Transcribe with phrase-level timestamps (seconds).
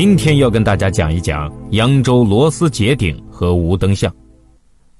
[0.00, 4.10] 今天要跟大家讲一讲扬州螺丝结顶和无灯巷。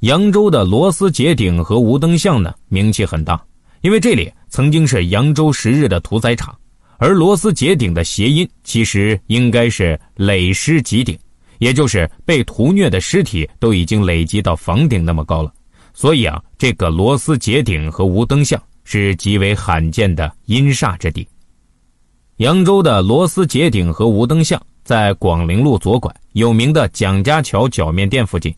[0.00, 3.42] 扬州的螺丝结顶和无灯巷呢，名气很大，
[3.80, 6.54] 因为这里曾经是扬州十日的屠宰场。
[6.98, 11.18] 而螺丝结顶的谐音其实应该是累尸极顶，
[11.60, 15.50] 也就是被屠虐的尸体都已经累积到房顶那么高了。
[15.94, 21.26] 所以啊，这个螺丝结顶和无灯巷是极为罕见的阴煞之地。
[22.40, 24.58] 扬州的螺丝结顶和无灯巷。
[24.82, 28.52] 在广陵路左拐有名的蒋家桥脚面店附近，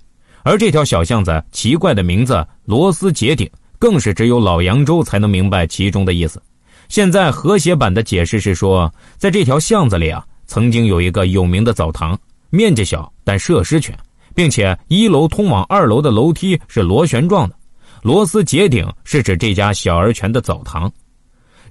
[0.44, 3.50] 而这条小巷子奇怪的名字“螺丝结顶”，
[3.80, 6.40] 更是只有老扬州才能明白其中的意思。
[6.88, 12.16] 现在和谐版的解释是说，在这条巷子里啊，曾经有一个有名的澡堂，
[12.50, 13.98] 面积小但设施全，
[14.32, 17.56] 并且一楼通往二楼的楼梯是螺旋状的。
[18.00, 20.90] 螺丝结顶是指这家小而全的澡堂。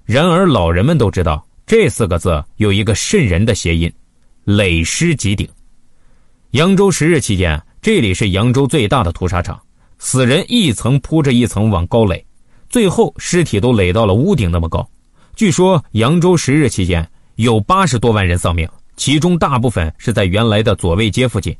[0.03, 3.89] 然而老人们都知道，这四个字有一个瘆人的谐音。
[4.43, 5.47] 累尸极顶。
[6.49, 9.57] 扬州十日期间，这里是扬州最大的屠杀场，
[9.97, 12.25] 死人一层铺着一层往高垒，
[12.67, 14.85] 最后尸体都垒到了屋顶那么高。
[15.33, 21.55] 据说扬州十日期间有八十多万人丧命，其中大部分是在原来的左卫街附近。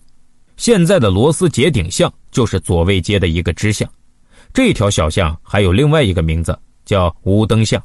[0.57, 3.89] 现在的螺丝结顶巷就是左卫街的一个支巷。
[4.53, 7.81] 这条小巷还有另外一个名字，叫无灯巷。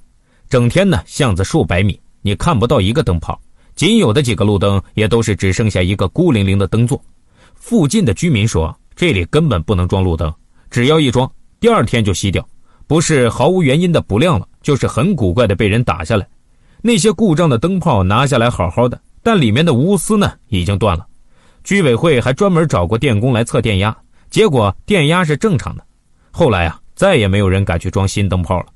[0.48, 3.40] 整天呢，巷子数百米，你看不到一个灯泡。
[3.76, 7.00] 仅有的几个路灯也都是只剩下一个孤零零的灯座。
[7.54, 10.34] 附近的居民说，这里根本不能装路灯，
[10.68, 12.44] 只要一装，第二天就熄掉，
[12.88, 16.26] 不是毫无原因的不亮了，就是很古怪的被人打下来。
[16.82, 21.06] 那些故障的灯泡拿下来好好的，但里面的钨丝呢已经断了。
[21.62, 23.96] 居委会还专门找过电工来测电压，
[24.30, 25.86] 结果电压是正常的。
[26.32, 28.66] 后来啊，再也没有人敢去装新灯泡了。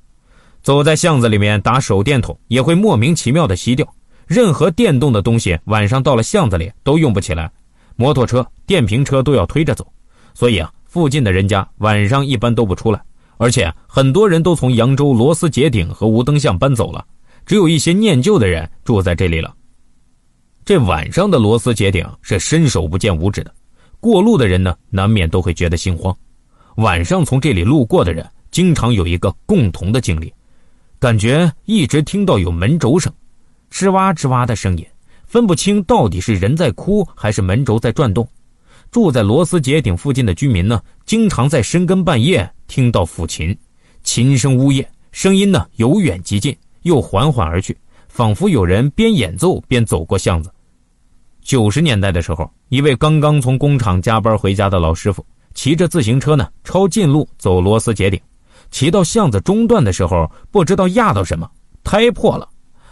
[0.63, 3.87] 走在巷子里面打手电筒，也会莫名其妙的熄掉。
[4.27, 7.51] 任何电动的东西，晚上到了巷子里都用不起来，
[7.97, 9.87] 摩托车、电瓶车都要推着走，
[10.35, 13.03] 所以啊，附近的人家晚上一般都不出来，
[13.39, 17.05] 而且很多人都从扬州螺丝结顶和无灯巷搬走了，
[17.45, 19.53] 只有一些念旧的人住在这里了。
[20.65, 23.53] 这晚上的螺丝结顶是伸手不见五指的，
[23.99, 26.17] 过路的人呢，难免都会觉得心慌。
[26.77, 30.33] 晚上从这里路过的人，经常有一个共同的经历，
[31.01, 33.11] 感觉一直听到有门轴声。
[33.73, 34.87] 吱哇吱哇的声音，
[35.25, 38.29] 分不清到底是人在哭还是门轴在转动。
[38.91, 43.57] 住在螺丝结顶附近的居民呢，经常在深更半夜听到抚琴，
[44.03, 47.75] 琴声呜咽，声音呢由远及近，又缓缓而去，
[48.09, 50.53] 仿佛有人边演奏边走过巷子。
[51.43, 55.25] 九十年代的时候，一位刚刚从工厂加班回家的老师傅，
[55.55, 58.21] 骑着自行车呢，抄近路走螺丝结顶，
[58.71, 61.51] 骑到巷子中段的时候，不知道压到什么，
[61.83, 62.49] 胎破了。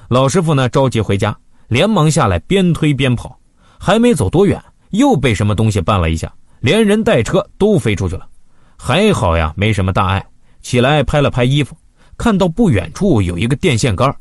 [0.09, 1.37] 老师傅呢着急回家，
[1.69, 3.39] 连忙下来边推边跑，
[3.79, 8.27] 还没走多远，又被什么东西绊了一下，连人带车都飞出去了。
[8.77, 10.25] 还好呀，没什么大碍。
[10.61, 11.77] 起来拍了拍衣服，
[12.17, 14.15] 看到不远处有一个电线杆，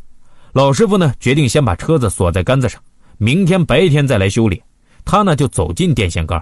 [0.54, 2.80] 老师傅呢决定先把车子锁在杆子上，
[3.18, 4.62] 明天白天再来修理。
[5.04, 6.42] 他呢就走进电线杆，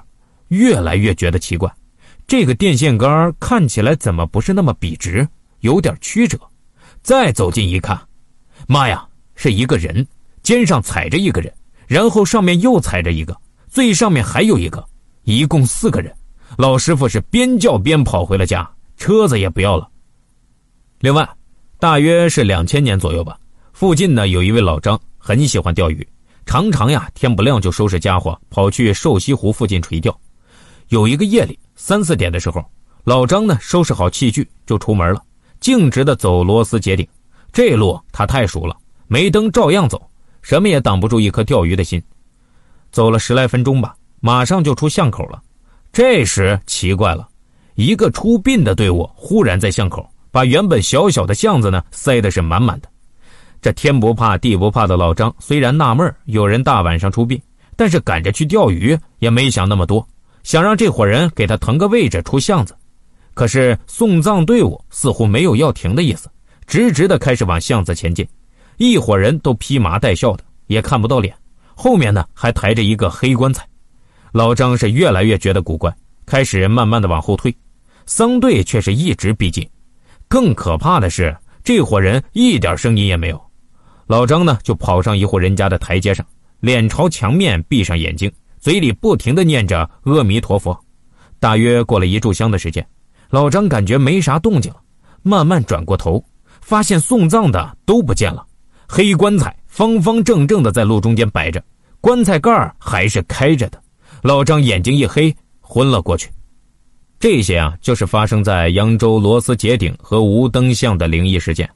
[0.50, 1.72] 越来越觉得奇怪，
[2.28, 5.28] 这个电线杆看起来怎么不是那么笔直，
[5.60, 6.40] 有点曲折。
[7.04, 8.00] 再走近一看，
[8.68, 9.08] 妈呀！
[9.36, 10.08] 是一个人，
[10.42, 11.54] 肩上踩着一个人，
[11.88, 13.36] 然后上面又踩着一个，
[13.68, 14.84] 最上面还有一个，
[15.24, 16.12] 一共四个人。
[16.58, 19.88] 老师傅是边叫边跑回了家，车子也不要了。
[21.00, 21.30] 另外，
[21.78, 23.38] 大约是两千年左右吧，
[23.74, 26.08] 附近呢有一位老张，很喜欢钓鱼，
[26.46, 30.18] 常常呀天不亮就收拾家伙跑去瘦西湖附近垂钓。
[30.88, 32.66] 有一个夜里三四点的时候，
[33.04, 35.22] 老张呢收拾好器具就出门了，
[35.60, 37.08] 径直的走螺丝结顶，
[37.54, 38.76] 这路他太熟了。
[39.06, 40.02] 没灯照样走，
[40.42, 42.02] 什么也挡不住一颗钓鱼的心。
[42.92, 45.40] 走了十来分钟吧，马上就出巷口了。
[45.94, 47.30] 这时奇怪了，
[47.76, 52.90] 一个出殡的队伍忽然在巷口把原本小小的巷子呢塞的是满满的。
[53.62, 57.40] 这天不怕地不怕的老张虽然纳闷有人大晚上出殡，
[57.76, 60.04] 但是赶着去钓鱼也没想那么多，
[60.46, 62.78] 想让这伙人给他腾个位置出巷子。
[63.34, 66.30] 可是送葬队伍似乎没有要停的意思，
[66.68, 68.26] 直直的开始往巷子前进。
[68.78, 71.36] 一伙人都披麻戴孝的，也看不到脸，
[71.74, 73.68] 后面呢还抬着一个黑棺材。
[74.34, 75.94] 老张是越来越觉得古怪，
[76.28, 77.54] 开始慢慢的往后退，
[78.06, 79.68] 丧队却是一直逼近。
[80.28, 83.42] 更可怕的是，这伙人一点声音也没有。
[84.06, 86.24] 老张呢就跑上一户人家的台阶上，
[86.60, 88.32] 脸朝墙面，闭上眼睛，
[88.66, 90.76] 嘴里不停的念着阿弥陀佛。
[91.40, 92.84] 大约过了一炷香的时间，
[93.30, 94.82] 老张感觉没啥动静了，
[95.22, 96.26] 慢慢转过头，
[96.62, 98.44] 发现送葬的都不见了。
[98.88, 101.64] 黑棺材方方正正的在路中间摆着，
[102.02, 103.80] 棺材盖还是开着的。
[104.24, 106.28] 老张眼睛一黑，昏了过去。
[107.20, 111.70] 这些啊，就是发生在扬州螺丝结顶和无灯巷的灵异事件。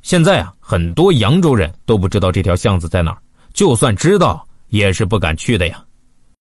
[0.00, 3.18] 现在啊，很多扬州人都不知道这条巷子在哪儿，
[3.52, 5.84] 就算知道，也是不敢去的呀。